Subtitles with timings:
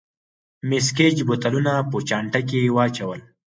[0.69, 3.19] مېس ګېج بوتلونه په چانټه کې واچول.